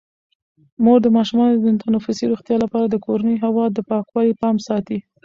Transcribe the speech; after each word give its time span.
مور 0.83 0.99
د 1.03 1.07
ماشومانو 1.17 1.55
د 1.59 1.67
تنفسي 1.83 2.25
روغتیا 2.31 2.57
لپاره 2.63 2.85
د 2.89 2.95
کورني 3.05 3.35
هوا 3.45 3.65
د 3.71 3.79
پاکوالي 3.89 4.33
پام 4.41 4.55
ساتي. 4.67 4.97